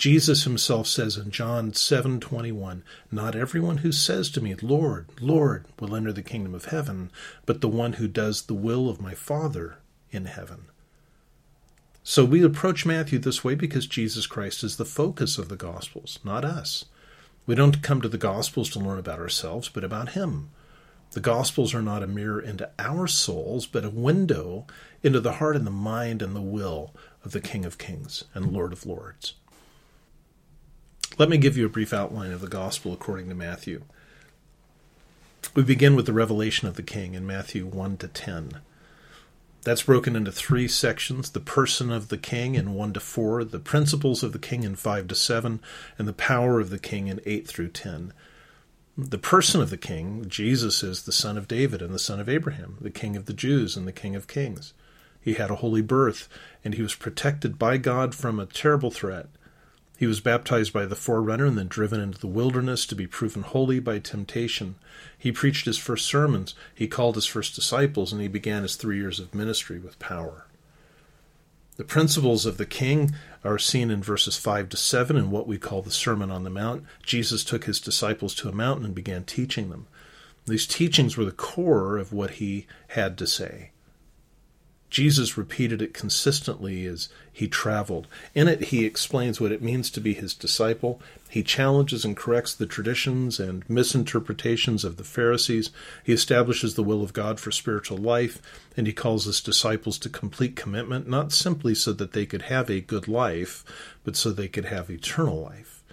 Jesus 0.01 0.45
himself 0.45 0.87
says 0.87 1.19
in 1.19 1.31
John 1.31 1.75
7:21, 1.75 2.83
"Not 3.11 3.37
everyone 3.37 3.77
who 3.79 3.93
says 3.93 4.31
to 4.31 4.41
me, 4.41 4.55
Lord, 4.55 5.11
Lord, 5.21 5.67
will 5.79 5.95
enter 5.95 6.11
the 6.11 6.23
kingdom 6.23 6.55
of 6.55 6.65
heaven, 6.65 7.11
but 7.45 7.61
the 7.61 7.69
one 7.69 7.93
who 7.93 8.09
does 8.09 8.41
the 8.41 8.55
will 8.55 8.89
of 8.89 9.03
my 9.03 9.13
Father 9.13 9.77
in 10.11 10.25
heaven." 10.25 10.63
So 12.03 12.25
we 12.25 12.43
approach 12.43 12.87
Matthew 12.87 13.19
this 13.19 13.45
way 13.45 13.55
because 13.55 13.87
Jesus 13.87 14.27
Christ 14.27 14.65
is 14.65 14.77
the 14.77 14.87
focus 14.87 15.37
of 15.37 15.51
the 15.51 15.57
gospels, 15.57 16.19
not 16.25 16.47
us. 16.47 16.87
We 17.45 17.55
don't 17.55 17.83
come 17.83 18.01
to 18.01 18.09
the 18.09 18.17
gospels 18.17 18.71
to 18.71 18.79
learn 18.79 18.99
about 18.99 19.19
ourselves, 19.19 19.69
but 19.69 19.85
about 19.85 20.13
him. 20.13 20.49
The 21.11 21.21
Gospels 21.21 21.75
are 21.75 21.83
not 21.83 22.03
a 22.03 22.07
mirror 22.07 22.41
into 22.41 22.71
our 22.79 23.07
souls, 23.07 23.67
but 23.67 23.85
a 23.85 23.91
window 23.91 24.67
into 25.03 25.21
the 25.21 25.35
heart 25.35 25.57
and 25.57 25.67
the 25.67 25.71
mind 25.71 26.23
and 26.23 26.35
the 26.35 26.41
will 26.41 26.95
of 27.23 27.33
the 27.33 27.41
King 27.43 27.67
of 27.67 27.77
Kings 27.77 28.25
and 28.33 28.51
Lord 28.51 28.73
of 28.73 28.87
Lords. 28.87 29.35
Let 31.21 31.29
me 31.29 31.37
give 31.37 31.55
you 31.55 31.67
a 31.67 31.69
brief 31.69 31.93
outline 31.93 32.33
of 32.33 32.41
the 32.41 32.49
gospel 32.49 32.95
according 32.95 33.29
to 33.29 33.35
Matthew. 33.35 33.83
We 35.55 35.63
begin 35.63 35.95
with 35.95 36.07
the 36.07 36.15
revelation 36.15 36.67
of 36.67 36.77
the 36.77 36.83
king 36.83 37.13
in 37.13 37.27
Matthew 37.27 37.67
1 37.67 37.99
to 37.99 38.09
10. 38.09 38.63
That's 39.61 39.83
broken 39.83 40.17
into 40.17 40.33
three 40.33 40.67
sections 40.67 41.29
the 41.29 41.39
person 41.39 41.93
of 41.93 42.09
the 42.09 42.17
king 42.17 42.55
in 42.55 42.73
1 42.73 42.95
to 42.95 43.01
4, 43.01 43.45
the 43.45 43.59
principles 43.59 44.23
of 44.23 44.33
the 44.33 44.39
king 44.39 44.63
in 44.63 44.77
5 44.77 45.09
to 45.09 45.15
7, 45.15 45.61
and 45.99 46.09
the 46.09 46.15
power 46.15 46.59
of 46.59 46.71
the 46.71 46.79
king 46.79 47.09
in 47.09 47.21
8 47.27 47.47
through 47.47 47.69
10. 47.69 48.15
The 48.97 49.19
person 49.19 49.61
of 49.61 49.69
the 49.69 49.77
king, 49.77 50.25
Jesus, 50.27 50.83
is 50.83 51.03
the 51.03 51.13
son 51.13 51.37
of 51.37 51.47
David 51.47 51.83
and 51.83 51.93
the 51.93 51.99
son 51.99 52.19
of 52.19 52.31
Abraham, 52.31 52.79
the 52.81 52.89
king 52.89 53.15
of 53.15 53.27
the 53.27 53.35
Jews 53.35 53.77
and 53.77 53.87
the 53.87 53.93
king 53.93 54.17
of 54.17 54.27
kings. 54.27 54.73
He 55.21 55.35
had 55.35 55.51
a 55.51 55.57
holy 55.57 55.83
birth, 55.83 56.31
and 56.65 56.73
he 56.73 56.83
was 56.83 56.95
protected 56.95 57.59
by 57.59 57.77
God 57.77 58.15
from 58.15 58.41
a 58.41 58.47
terrible 58.47 58.91
threat. 58.91 59.29
He 60.01 60.07
was 60.07 60.21
baptized 60.21 60.73
by 60.73 60.87
the 60.87 60.97
forerunner 60.97 61.45
and 61.45 61.59
then 61.59 61.69
driven 61.69 62.01
into 62.01 62.19
the 62.19 62.27
wilderness 62.27 62.87
to 62.87 62.95
be 62.95 63.07
proven 63.07 63.43
holy 63.43 63.81
by 63.81 63.99
temptation. 63.99 64.77
He 65.19 65.31
preached 65.31 65.67
his 65.67 65.77
first 65.77 66.07
sermons, 66.07 66.55
he 66.75 66.89
called 66.89 67.17
his 67.17 67.27
first 67.27 67.55
disciples, 67.55 68.11
and 68.11 68.23
he 68.23 68.27
began 68.27 68.63
his 68.63 68.77
three 68.77 68.97
years 68.97 69.21
of 69.21 69.35
ministry 69.35 69.79
with 69.79 69.99
power. 69.99 70.47
The 71.77 71.85
principles 71.85 72.47
of 72.47 72.57
the 72.57 72.65
king 72.65 73.15
are 73.45 73.59
seen 73.59 73.91
in 73.91 74.03
verses 74.03 74.39
5 74.39 74.71
to 74.71 74.77
7 74.79 75.19
in 75.19 75.31
what 75.31 75.47
we 75.47 75.59
call 75.59 75.83
the 75.83 75.91
Sermon 75.91 76.31
on 76.31 76.45
the 76.45 76.51
Mount. 76.51 76.85
Jesus 77.03 77.45
took 77.45 77.65
his 77.65 77.79
disciples 77.79 78.35
to 78.37 78.49
a 78.49 78.53
mountain 78.53 78.87
and 78.87 78.95
began 78.95 79.25
teaching 79.25 79.69
them. 79.69 79.87
These 80.47 80.67
teachings 80.67 81.19
were 81.19 81.27
the 81.27 81.31
core 81.31 81.99
of 81.99 82.11
what 82.11 82.31
he 82.31 82.67
had 82.89 83.19
to 83.19 83.27
say. 83.27 83.73
Jesus 84.91 85.39
repeated 85.39 85.81
it 85.81 85.95
consistently 85.95 86.85
as 86.85 87.09
he 87.33 87.47
traveled. 87.47 88.09
In 88.35 88.49
it, 88.49 88.65
he 88.65 88.85
explains 88.85 89.41
what 89.41 89.53
it 89.53 89.63
means 89.63 89.89
to 89.91 90.01
be 90.01 90.15
his 90.15 90.35
disciple. 90.35 91.01
He 91.29 91.45
challenges 91.45 92.05
and 92.05 92.17
corrects 92.17 92.55
the 92.55 92.67
traditions 92.67 93.39
and 93.39 93.69
misinterpretations 93.71 94.85
of 94.85 94.97
the 94.97 95.05
Pharisees. 95.05 95.71
He 96.03 96.13
establishes 96.13 96.75
the 96.75 96.83
will 96.83 97.05
of 97.05 97.13
God 97.13 97.39
for 97.39 97.53
spiritual 97.53 97.99
life, 97.99 98.43
and 98.77 98.89
he 98.89 98.93
calls 98.93 99.27
his 99.27 99.41
disciples 99.41 99.97
to 99.99 100.09
complete 100.09 100.57
commitment, 100.57 101.09
not 101.09 101.31
simply 101.31 101.75
so 101.77 101.93
that 101.93 102.13
they 102.13 102.27
could 102.27 102.43
have 102.43 102.69
a 102.69 102.81
good 102.81 103.07
life, 103.07 103.65
but 104.03 104.17
so 104.17 104.33
they 104.33 104.49
could 104.49 104.65
have 104.65 104.91
eternal 104.91 105.41
life. 105.41 105.85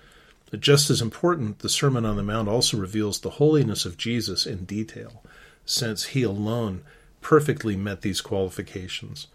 But 0.50 0.62
just 0.62 0.89
as 0.89 1.01
important, 1.01 1.60
the 1.60 1.70
Sermon 1.70 2.06
on 2.06 2.16
the 2.16 2.24
Mount 2.24 2.50
also 2.50 2.77
reveals 2.77 3.20
the 3.20 3.32
holiness 3.32 3.86
of 3.86 3.98
Jesus 3.98 4.48
in 4.48 4.66
detail, 4.66 5.22
since 5.66 6.06
he 6.06 6.24
alone 6.24 6.84
perfectly 7.21 7.75
met 7.75 8.01
these 8.01 8.21
qualifications. 8.21 9.27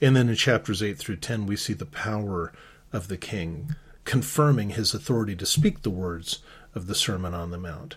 And 0.00 0.14
then 0.16 0.28
in 0.28 0.36
chapters 0.36 0.82
8 0.82 0.98
through 0.98 1.16
10, 1.16 1.46
we 1.46 1.56
see 1.56 1.72
the 1.72 1.86
power 1.86 2.52
of 2.92 3.08
the 3.08 3.16
king, 3.16 3.74
confirming 4.04 4.70
his 4.70 4.94
authority 4.94 5.34
to 5.36 5.46
speak 5.46 5.82
the 5.82 5.90
words 5.90 6.42
of 6.74 6.86
the 6.86 6.94
Sermon 6.94 7.34
on 7.34 7.50
the 7.50 7.58
Mount. 7.58 7.96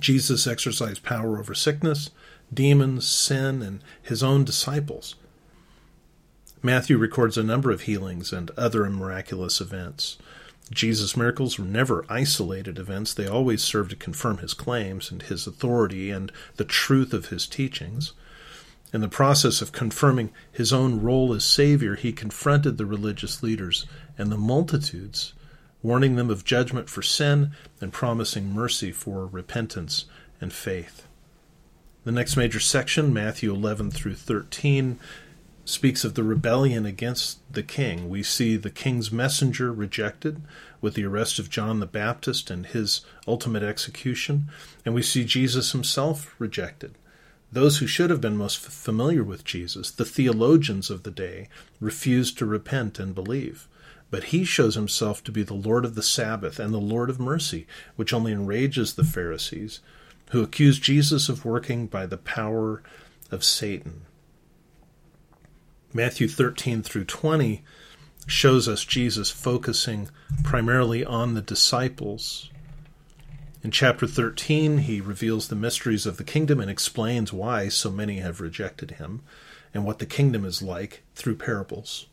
Jesus 0.00 0.46
exercised 0.46 1.04
power 1.04 1.38
over 1.38 1.54
sickness, 1.54 2.10
demons, 2.52 3.06
sin, 3.06 3.62
and 3.62 3.82
his 4.02 4.22
own 4.22 4.44
disciples. 4.44 5.14
Matthew 6.62 6.98
records 6.98 7.38
a 7.38 7.44
number 7.44 7.70
of 7.70 7.82
healings 7.82 8.32
and 8.32 8.50
other 8.56 8.88
miraculous 8.90 9.60
events. 9.60 10.18
Jesus' 10.72 11.16
miracles 11.16 11.58
were 11.58 11.64
never 11.64 12.04
isolated 12.08 12.78
events, 12.78 13.14
they 13.14 13.28
always 13.28 13.62
served 13.62 13.90
to 13.90 13.96
confirm 13.96 14.38
his 14.38 14.52
claims 14.52 15.12
and 15.12 15.22
his 15.22 15.46
authority 15.46 16.10
and 16.10 16.32
the 16.56 16.64
truth 16.64 17.12
of 17.12 17.26
his 17.26 17.46
teachings. 17.46 18.14
In 18.92 19.00
the 19.00 19.08
process 19.08 19.60
of 19.60 19.72
confirming 19.72 20.30
his 20.50 20.72
own 20.72 21.00
role 21.00 21.34
as 21.34 21.44
Savior, 21.44 21.96
he 21.96 22.12
confronted 22.12 22.78
the 22.78 22.86
religious 22.86 23.42
leaders 23.42 23.84
and 24.16 24.30
the 24.30 24.36
multitudes, 24.36 25.34
warning 25.82 26.14
them 26.14 26.30
of 26.30 26.44
judgment 26.44 26.88
for 26.88 27.02
sin 27.02 27.50
and 27.80 27.92
promising 27.92 28.52
mercy 28.52 28.92
for 28.92 29.26
repentance 29.26 30.04
and 30.40 30.52
faith. 30.52 31.06
The 32.04 32.12
next 32.12 32.36
major 32.36 32.60
section, 32.60 33.12
Matthew 33.12 33.52
11 33.52 33.90
through 33.90 34.14
13, 34.14 35.00
speaks 35.64 36.04
of 36.04 36.14
the 36.14 36.22
rebellion 36.22 36.86
against 36.86 37.40
the 37.52 37.64
king. 37.64 38.08
We 38.08 38.22
see 38.22 38.56
the 38.56 38.70
king's 38.70 39.10
messenger 39.10 39.72
rejected 39.72 40.42
with 40.80 40.94
the 40.94 41.04
arrest 41.04 41.40
of 41.40 41.50
John 41.50 41.80
the 41.80 41.86
Baptist 41.86 42.52
and 42.52 42.64
his 42.64 43.00
ultimate 43.26 43.64
execution, 43.64 44.48
and 44.84 44.94
we 44.94 45.02
see 45.02 45.24
Jesus 45.24 45.72
himself 45.72 46.36
rejected 46.38 46.94
those 47.50 47.78
who 47.78 47.86
should 47.86 48.10
have 48.10 48.20
been 48.20 48.36
most 48.36 48.58
familiar 48.58 49.22
with 49.22 49.44
Jesus, 49.44 49.90
the 49.90 50.04
theologians 50.04 50.90
of 50.90 51.04
the 51.04 51.10
day, 51.10 51.48
refused 51.80 52.38
to 52.38 52.46
repent 52.46 52.98
and 52.98 53.14
believe. 53.14 53.68
But 54.10 54.24
he 54.24 54.44
shows 54.44 54.74
himself 54.74 55.22
to 55.24 55.32
be 55.32 55.42
the 55.42 55.54
Lord 55.54 55.84
of 55.84 55.94
the 55.94 56.02
Sabbath 56.02 56.58
and 56.58 56.72
the 56.72 56.78
Lord 56.78 57.10
of 57.10 57.18
mercy, 57.20 57.66
which 57.96 58.12
only 58.12 58.32
enrages 58.32 58.94
the 58.94 59.04
Pharisees, 59.04 59.80
who 60.30 60.42
accuse 60.42 60.78
Jesus 60.78 61.28
of 61.28 61.44
working 61.44 61.86
by 61.86 62.06
the 62.06 62.16
power 62.16 62.82
of 63.30 63.44
Satan. 63.44 64.02
Matthew 65.92 66.28
13 66.28 66.82
through 66.82 67.04
20 67.04 67.62
shows 68.26 68.68
us 68.68 68.84
Jesus 68.84 69.30
focusing 69.30 70.08
primarily 70.42 71.04
on 71.04 71.34
the 71.34 71.42
disciples 71.42 72.50
in 73.66 73.72
chapter 73.72 74.06
13, 74.06 74.78
he 74.78 75.00
reveals 75.00 75.48
the 75.48 75.56
mysteries 75.56 76.06
of 76.06 76.18
the 76.18 76.22
kingdom 76.22 76.60
and 76.60 76.70
explains 76.70 77.32
why 77.32 77.68
so 77.68 77.90
many 77.90 78.18
have 78.18 78.40
rejected 78.40 78.92
him 78.92 79.22
and 79.74 79.84
what 79.84 79.98
the 79.98 80.06
kingdom 80.06 80.44
is 80.44 80.62
like 80.62 81.02
through 81.16 81.34
parables. 81.34 82.06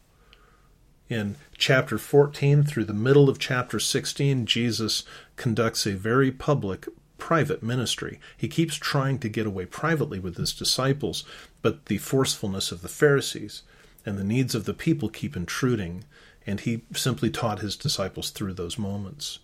In 1.10 1.36
chapter 1.55 2.00
14 2.00 2.63
through 2.63 2.86
the 2.86 2.91
middle 2.91 3.29
of 3.29 3.38
chapter 3.38 3.79
16, 3.79 4.48
Jesus 4.48 5.03
conducts 5.36 5.86
a 5.86 5.91
very 5.91 6.31
public, 6.31 6.88
private 7.19 7.62
ministry. 7.62 8.19
He 8.36 8.48
keeps 8.48 8.74
trying 8.74 9.19
to 9.19 9.29
get 9.29 9.45
away 9.45 9.67
privately 9.67 10.17
with 10.17 10.38
his 10.38 10.53
disciples, 10.53 11.24
but 11.62 11.86
the 11.86 12.00
forcefulness 12.00 12.72
of 12.72 12.81
the 12.81 12.89
Pharisees 12.89 13.62
and 14.07 14.17
the 14.17 14.24
needs 14.24 14.55
of 14.55 14.65
the 14.65 14.74
people 14.74 15.07
keep 15.07 15.36
intruding, 15.36 16.03
and 16.48 16.62
he 16.62 16.81
simply 16.95 17.29
taught 17.29 17.60
his 17.60 17.75
disciples 17.75 18.31
through 18.31 18.53
those 18.53 18.79
moments. 18.79 19.38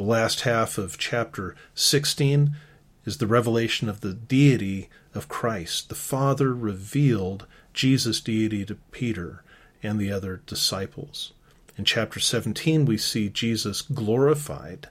The 0.00 0.06
last 0.06 0.40
half 0.40 0.78
of 0.78 0.96
chapter 0.96 1.54
16 1.74 2.56
is 3.04 3.18
the 3.18 3.26
revelation 3.26 3.86
of 3.86 4.00
the 4.00 4.14
deity 4.14 4.88
of 5.14 5.28
Christ. 5.28 5.90
The 5.90 5.94
Father 5.94 6.54
revealed 6.54 7.46
Jesus' 7.74 8.22
deity 8.22 8.64
to 8.64 8.76
Peter 8.92 9.44
and 9.82 9.98
the 9.98 10.10
other 10.10 10.40
disciples. 10.46 11.34
In 11.76 11.84
chapter 11.84 12.18
17, 12.18 12.86
we 12.86 12.96
see 12.96 13.28
Jesus 13.28 13.82
glorified, 13.82 14.88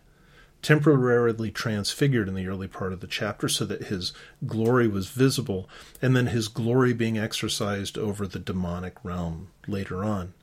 temporarily 0.61 1.49
transfigured 1.49 2.27
in 2.27 2.35
the 2.35 2.45
early 2.45 2.67
part 2.67 2.93
of 2.93 2.99
the 2.99 3.07
chapter 3.07 3.49
so 3.49 3.65
that 3.65 3.85
his 3.85 4.13
glory 4.45 4.87
was 4.87 5.09
visible, 5.09 5.67
and 6.03 6.15
then 6.15 6.27
his 6.27 6.47
glory 6.47 6.93
being 6.93 7.17
exercised 7.17 7.97
over 7.97 8.27
the 8.27 8.37
demonic 8.37 9.03
realm 9.03 9.47
later 9.65 10.05
on. 10.05 10.35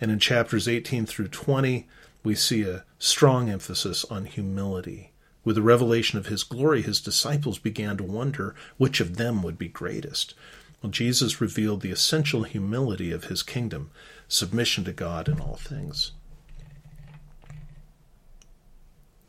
And 0.00 0.10
in 0.10 0.18
chapters 0.18 0.66
18 0.66 1.06
through 1.06 1.28
20, 1.28 1.86
we 2.26 2.34
see 2.34 2.64
a 2.64 2.84
strong 2.98 3.48
emphasis 3.48 4.04
on 4.06 4.24
humility. 4.24 5.12
With 5.44 5.54
the 5.54 5.62
revelation 5.62 6.18
of 6.18 6.26
his 6.26 6.42
glory, 6.42 6.82
his 6.82 7.00
disciples 7.00 7.60
began 7.60 7.96
to 7.98 8.02
wonder 8.02 8.56
which 8.78 9.00
of 9.00 9.16
them 9.16 9.44
would 9.44 9.56
be 9.56 9.68
greatest. 9.68 10.34
Well, 10.82 10.90
Jesus 10.90 11.40
revealed 11.40 11.82
the 11.82 11.92
essential 11.92 12.42
humility 12.42 13.12
of 13.12 13.24
his 13.24 13.44
kingdom, 13.44 13.92
submission 14.26 14.82
to 14.84 14.92
God 14.92 15.28
in 15.28 15.40
all 15.40 15.54
things. 15.54 16.12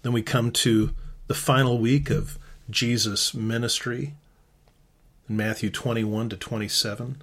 Then 0.02 0.12
we 0.12 0.24
come 0.24 0.52
to 0.54 0.96
the 1.28 1.36
final 1.36 1.78
week 1.78 2.10
of 2.10 2.40
Jesus' 2.68 3.36
ministry 3.36 4.16
in 5.30 5.38
Matthew 5.38 5.70
21 5.70 6.30
to 6.30 6.38
27. 6.38 7.22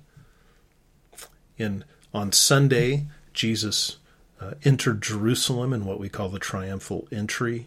In 1.58 1.84
on 2.12 2.30
Sunday, 2.30 3.08
Jesus 3.32 3.96
uh, 4.40 4.54
entered 4.64 5.02
Jerusalem 5.02 5.72
in 5.72 5.84
what 5.84 6.00
we 6.00 6.08
call 6.08 6.28
the 6.28 6.38
triumphal 6.38 7.08
entry. 7.12 7.66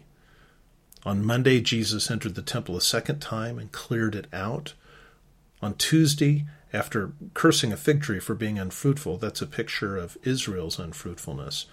On 1.04 1.24
Monday, 1.24 1.60
Jesus 1.60 2.10
entered 2.10 2.34
the 2.34 2.42
temple 2.42 2.76
a 2.76 2.80
second 2.80 3.20
time 3.20 3.58
and 3.58 3.72
cleared 3.72 4.14
it 4.14 4.26
out. 4.32 4.74
On 5.62 5.74
Tuesday, 5.74 6.44
after 6.72 7.12
cursing 7.34 7.72
a 7.72 7.76
fig 7.76 8.02
tree 8.02 8.20
for 8.20 8.34
being 8.34 8.58
unfruitful, 8.58 9.16
that's 9.16 9.40
a 9.40 9.46
picture 9.46 9.96
of 9.96 10.18
Israel's 10.24 10.78
unfruitfulness, 10.78 11.66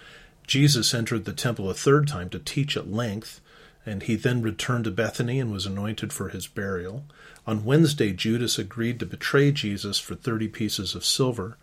Jesus 0.46 0.94
entered 0.94 1.24
the 1.24 1.32
temple 1.32 1.68
a 1.68 1.74
third 1.74 2.06
time 2.06 2.30
to 2.30 2.38
teach 2.38 2.76
at 2.76 2.90
length, 2.90 3.40
and 3.84 4.02
he 4.02 4.14
then 4.14 4.42
returned 4.42 4.84
to 4.84 4.90
Bethany 4.90 5.40
and 5.40 5.52
was 5.52 5.66
anointed 5.66 6.12
for 6.12 6.28
his 6.28 6.46
burial. 6.46 7.04
On 7.46 7.64
Wednesday, 7.64 8.12
Judas 8.12 8.58
agreed 8.58 9.00
to 9.00 9.06
betray 9.06 9.50
Jesus 9.52 9.98
for 9.98 10.14
30 10.14 10.48
pieces 10.48 10.94
of 10.94 11.04
silver. 11.04 11.56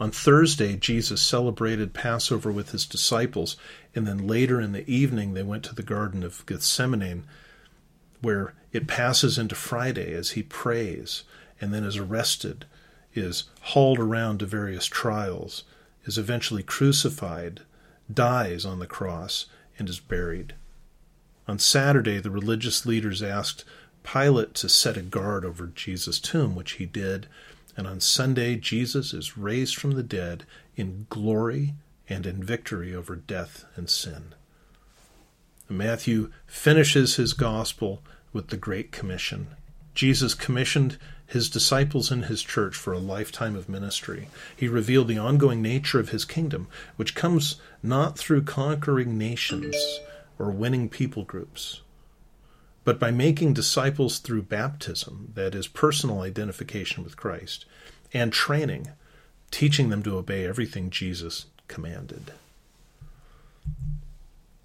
On 0.00 0.12
Thursday, 0.12 0.76
Jesus 0.76 1.20
celebrated 1.20 1.92
Passover 1.92 2.52
with 2.52 2.70
his 2.70 2.86
disciples, 2.86 3.56
and 3.94 4.06
then 4.06 4.28
later 4.28 4.60
in 4.60 4.70
the 4.72 4.88
evening, 4.88 5.34
they 5.34 5.42
went 5.42 5.64
to 5.64 5.74
the 5.74 5.82
Garden 5.82 6.22
of 6.22 6.46
Gethsemane, 6.46 7.24
where 8.20 8.54
it 8.72 8.86
passes 8.86 9.38
into 9.38 9.56
Friday 9.56 10.12
as 10.12 10.30
he 10.30 10.42
prays, 10.42 11.24
and 11.60 11.74
then 11.74 11.82
is 11.82 11.96
arrested, 11.96 12.64
is 13.12 13.44
hauled 13.60 13.98
around 13.98 14.38
to 14.38 14.46
various 14.46 14.86
trials, 14.86 15.64
is 16.04 16.16
eventually 16.16 16.62
crucified, 16.62 17.62
dies 18.12 18.64
on 18.64 18.78
the 18.78 18.86
cross, 18.86 19.46
and 19.78 19.88
is 19.88 19.98
buried. 19.98 20.54
On 21.48 21.58
Saturday, 21.58 22.20
the 22.20 22.30
religious 22.30 22.86
leaders 22.86 23.20
asked 23.22 23.64
Pilate 24.04 24.54
to 24.54 24.68
set 24.68 24.96
a 24.96 25.02
guard 25.02 25.44
over 25.44 25.66
Jesus' 25.66 26.20
tomb, 26.20 26.54
which 26.54 26.72
he 26.72 26.86
did 26.86 27.26
and 27.78 27.86
on 27.86 28.00
Sunday, 28.00 28.56
Jesus 28.56 29.14
is 29.14 29.38
raised 29.38 29.76
from 29.76 29.92
the 29.92 30.02
dead 30.02 30.44
in 30.74 31.06
glory 31.10 31.74
and 32.08 32.26
in 32.26 32.42
victory 32.42 32.92
over 32.92 33.14
death 33.14 33.66
and 33.76 33.88
sin. 33.88 34.34
Matthew 35.68 36.32
finishes 36.44 37.14
his 37.14 37.34
gospel 37.34 38.02
with 38.32 38.48
the 38.48 38.56
Great 38.56 38.90
Commission. 38.90 39.46
Jesus 39.94 40.34
commissioned 40.34 40.98
his 41.24 41.48
disciples 41.48 42.10
and 42.10 42.24
his 42.24 42.42
church 42.42 42.74
for 42.74 42.92
a 42.92 42.98
lifetime 42.98 43.54
of 43.54 43.68
ministry. 43.68 44.28
He 44.56 44.66
revealed 44.66 45.06
the 45.06 45.18
ongoing 45.18 45.62
nature 45.62 46.00
of 46.00 46.08
his 46.08 46.24
kingdom, 46.24 46.66
which 46.96 47.14
comes 47.14 47.60
not 47.80 48.18
through 48.18 48.42
conquering 48.42 49.16
nations 49.16 49.76
or 50.36 50.50
winning 50.50 50.88
people 50.88 51.22
groups, 51.22 51.82
but 52.88 52.98
by 52.98 53.10
making 53.10 53.52
disciples 53.52 54.18
through 54.18 54.40
baptism, 54.40 55.30
that 55.34 55.54
is, 55.54 55.66
personal 55.66 56.22
identification 56.22 57.04
with 57.04 57.18
Christ, 57.18 57.66
and 58.14 58.32
training, 58.32 58.88
teaching 59.50 59.90
them 59.90 60.02
to 60.04 60.16
obey 60.16 60.46
everything 60.46 60.88
Jesus 60.88 61.44
commanded. 61.66 62.32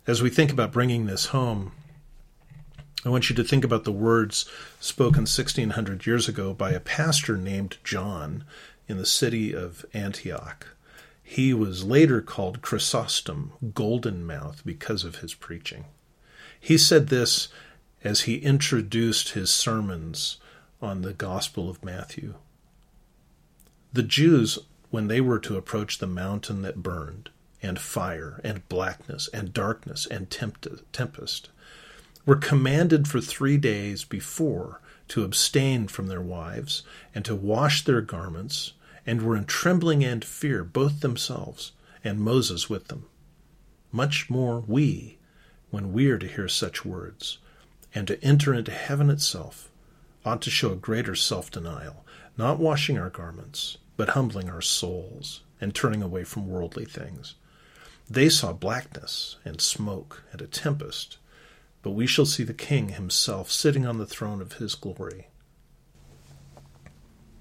As 0.08 0.22
we 0.22 0.30
think 0.30 0.53
about 0.53 0.72
bringing 0.72 1.06
this 1.06 1.25
home, 1.25 1.74
I 3.03 3.10
want 3.10 3.30
you 3.30 3.36
to 3.36 3.44
think 3.44 3.65
about 3.65 3.84
the 3.84 3.92
words 3.92 4.50
spoken 4.80 5.24
1600 5.24 6.06
years 6.08 6.30
ago 6.30 6.53
by 6.53 6.72
a 6.72 6.80
pastor 6.80 7.36
named 7.36 7.75
John 7.84 8.46
in 8.88 8.98
the 8.98 9.06
city 9.06 9.53
of 9.53 9.86
Antioch. 9.94 10.68
He 11.22 11.53
was 11.53 11.84
later 11.84 12.22
called 12.22 12.62
Chrysostom, 12.62 13.51
Golden 13.74 14.25
Mouth, 14.25 14.62
because 14.65 15.03
of 15.03 15.18
his 15.18 15.34
preaching. 15.34 15.84
He 16.58 16.77
said 16.77 17.10
this 17.10 17.50
as 18.03 18.22
he 18.22 18.36
introduced 18.38 19.29
his 19.29 19.50
sermons 19.50 20.38
on 20.81 21.01
the 21.01 21.13
Gospel 21.13 21.69
of 21.69 21.83
Matthew. 21.83 22.36
The 23.93 24.03
Jews, 24.03 24.60
when 24.89 25.07
they 25.07 25.22
were 25.22 25.39
to 25.39 25.57
approach 25.57 25.98
the 25.98 26.07
mountain 26.07 26.62
that 26.63 26.83
burned, 26.83 27.29
and 27.62 27.79
fire, 27.79 28.41
and 28.43 28.67
blackness, 28.67 29.29
and 29.33 29.53
darkness, 29.53 30.05
and 30.05 30.29
tempest, 30.29 31.50
were 32.25 32.36
commanded 32.36 33.07
for 33.07 33.22
three 33.22 33.57
days 33.57 34.03
before 34.03 34.81
to 35.07 35.24
abstain 35.24 35.88
from 35.88 36.07
their 36.07 36.22
wives, 36.22 36.83
and 37.15 37.24
to 37.24 37.36
wash 37.36 37.83
their 37.83 38.01
garments, 38.01 38.74
and 39.05 39.22
were 39.22 39.36
in 39.36 39.45
trembling 39.45 40.03
and 40.03 40.25
fear, 40.25 40.63
both 40.63 41.00
themselves 41.01 41.72
and 42.03 42.19
Moses 42.19 42.69
with 42.69 42.88
them. 42.88 43.05
Much 43.91 44.29
more 44.29 44.63
we, 44.67 45.17
when 45.69 45.93
we 45.93 46.10
are 46.10 46.17
to 46.17 46.27
hear 46.27 46.48
such 46.48 46.83
words, 46.83 47.38
and 47.95 48.07
to 48.07 48.23
enter 48.23 48.53
into 48.53 48.71
heaven 48.71 49.09
itself, 49.09 49.71
ought 50.25 50.41
to 50.41 50.50
show 50.50 50.71
a 50.71 50.77
greater 50.77 51.15
self 51.15 51.51
denial, 51.51 52.05
not 52.38 52.59
washing 52.59 52.97
our 52.97 53.09
garments, 53.09 53.77
but 53.97 54.09
humbling 54.09 54.50
our 54.50 54.62
souls, 54.62 55.41
and 55.62 55.73
turning 55.73 56.01
away 56.01 56.23
from 56.23 56.47
worldly 56.47 56.85
things. 56.85 57.35
They 58.09 58.29
saw 58.29 58.53
blackness 58.53 59.38
and 59.45 59.62
smoke 59.62 60.23
and 60.31 60.41
a 60.41 60.47
tempest 60.47 61.17
but 61.83 61.91
we 61.91 62.07
shall 62.07 62.25
see 62.25 62.43
the 62.43 62.53
King 62.53 62.89
himself 62.89 63.51
sitting 63.51 63.85
on 63.85 63.97
the 64.00 64.05
throne 64.07 64.41
of 64.41 64.53
his 64.53 64.73
glory. 64.73 65.27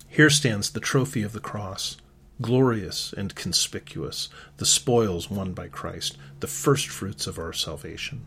Here 0.08 0.28
stands 0.28 0.70
the 0.70 0.80
trophy 0.80 1.22
of 1.22 1.32
the 1.32 1.40
cross, 1.40 1.96
glorious 2.42 3.14
and 3.16 3.34
conspicuous, 3.34 4.28
the 4.58 4.66
spoils 4.66 5.30
won 5.30 5.54
by 5.54 5.68
Christ, 5.68 6.18
the 6.40 6.48
first 6.48 6.88
fruits 6.88 7.26
of 7.26 7.38
our 7.38 7.52
salvation. 7.52 8.26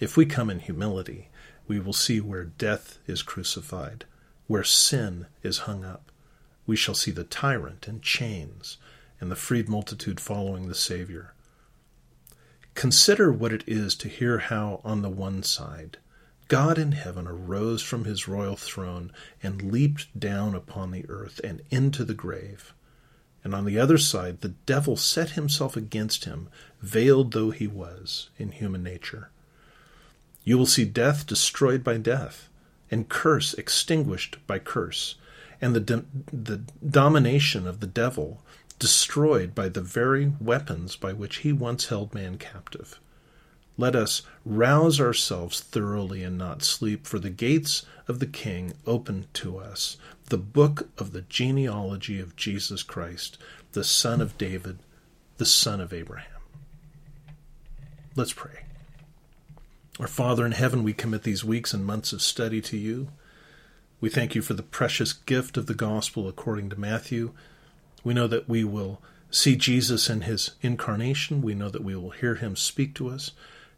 If 0.00 0.16
we 0.16 0.26
come 0.26 0.50
in 0.50 0.60
humility, 0.60 1.28
we 1.66 1.80
will 1.80 1.92
see 1.92 2.20
where 2.20 2.44
death 2.44 2.98
is 3.06 3.22
crucified, 3.22 4.04
where 4.46 4.64
sin 4.64 5.26
is 5.42 5.58
hung 5.58 5.84
up. 5.84 6.10
We 6.66 6.76
shall 6.76 6.94
see 6.94 7.10
the 7.10 7.24
tyrant 7.24 7.88
in 7.88 8.00
chains, 8.00 8.78
and 9.20 9.30
the 9.30 9.36
freed 9.36 9.68
multitude 9.68 10.20
following 10.20 10.68
the 10.68 10.74
Savior. 10.74 11.34
Consider 12.74 13.32
what 13.32 13.52
it 13.52 13.64
is 13.66 13.94
to 13.96 14.08
hear 14.08 14.38
how, 14.38 14.80
on 14.84 15.02
the 15.02 15.08
one 15.08 15.42
side, 15.42 15.98
God 16.48 16.76
in 16.76 16.92
heaven 16.92 17.26
arose 17.26 17.82
from 17.82 18.04
his 18.04 18.28
royal 18.28 18.56
throne 18.56 19.12
and 19.42 19.72
leaped 19.72 20.18
down 20.18 20.54
upon 20.54 20.90
the 20.90 21.06
earth 21.08 21.40
and 21.42 21.62
into 21.70 22.04
the 22.04 22.14
grave. 22.14 22.74
And 23.42 23.54
on 23.54 23.64
the 23.64 23.78
other 23.78 23.98
side, 23.98 24.40
the 24.40 24.54
devil 24.66 24.96
set 24.96 25.30
himself 25.30 25.76
against 25.76 26.24
him, 26.24 26.48
veiled 26.80 27.32
though 27.32 27.50
he 27.50 27.66
was 27.66 28.30
in 28.38 28.52
human 28.52 28.82
nature. 28.82 29.30
You 30.44 30.58
will 30.58 30.66
see 30.66 30.84
death 30.84 31.26
destroyed 31.26 31.82
by 31.82 31.96
death, 31.96 32.48
and 32.90 33.08
curse 33.08 33.54
extinguished 33.54 34.36
by 34.46 34.58
curse, 34.58 35.16
and 35.60 35.74
the, 35.74 36.04
the 36.32 36.60
domination 36.88 37.66
of 37.66 37.80
the 37.80 37.86
devil 37.86 38.42
destroyed 38.78 39.54
by 39.54 39.68
the 39.68 39.80
very 39.80 40.32
weapons 40.40 40.96
by 40.96 41.12
which 41.12 41.38
he 41.38 41.52
once 41.52 41.86
held 41.86 42.14
man 42.14 42.36
captive. 42.36 43.00
Let 43.76 43.96
us 43.96 44.22
rouse 44.44 45.00
ourselves 45.00 45.60
thoroughly 45.60 46.22
and 46.22 46.38
not 46.38 46.62
sleep, 46.62 47.06
for 47.06 47.18
the 47.18 47.30
gates 47.30 47.84
of 48.06 48.20
the 48.20 48.26
King 48.26 48.74
open 48.86 49.26
to 49.34 49.58
us, 49.58 49.96
the 50.26 50.38
book 50.38 50.88
of 50.98 51.12
the 51.12 51.22
genealogy 51.22 52.20
of 52.20 52.36
Jesus 52.36 52.82
Christ, 52.82 53.38
the 53.72 53.82
son 53.82 54.20
of 54.20 54.38
David, 54.38 54.78
the 55.38 55.46
son 55.46 55.80
of 55.80 55.92
Abraham. 55.92 56.30
Let's 58.14 58.32
pray. 58.32 58.60
Our 60.00 60.08
Father 60.08 60.44
in 60.44 60.52
heaven, 60.52 60.82
we 60.82 60.92
commit 60.92 61.22
these 61.22 61.44
weeks 61.44 61.72
and 61.72 61.84
months 61.84 62.12
of 62.12 62.20
study 62.20 62.60
to 62.62 62.76
you. 62.76 63.08
We 64.00 64.10
thank 64.10 64.34
you 64.34 64.42
for 64.42 64.54
the 64.54 64.62
precious 64.62 65.12
gift 65.12 65.56
of 65.56 65.66
the 65.66 65.74
gospel 65.74 66.28
according 66.28 66.70
to 66.70 66.80
Matthew 66.80 67.32
we 68.04 68.14
know 68.14 68.26
that 68.26 68.48
we 68.48 68.62
will 68.62 69.00
see 69.30 69.56
Jesus 69.56 70.08
in 70.08 70.20
his 70.20 70.52
incarnation. 70.60 71.40
We 71.42 71.54
know 71.54 71.70
that 71.70 71.82
we 71.82 71.96
will 71.96 72.10
hear 72.10 72.36
him 72.36 72.54
speak 72.54 72.94
to 72.96 73.08
us 73.08 73.32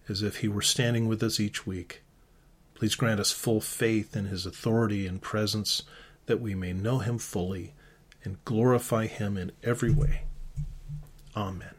as 0.08 0.22
if 0.22 0.38
he 0.38 0.48
were 0.48 0.62
standing 0.62 1.08
with 1.08 1.22
us 1.22 1.40
each 1.40 1.66
week. 1.66 2.02
Please 2.74 2.96
grant 2.96 3.20
us 3.20 3.32
full 3.32 3.60
faith 3.60 4.14
in 4.14 4.26
his 4.26 4.44
authority 4.44 5.06
and 5.06 5.22
presence 5.22 5.84
that 6.26 6.40
we 6.40 6.54
may 6.54 6.72
know 6.72 6.98
him 6.98 7.18
fully 7.18 7.72
and 8.24 8.44
glorify 8.44 9.06
him 9.06 9.38
in 9.38 9.52
every 9.62 9.92
way. 9.92 10.22
Amen. 11.34 11.75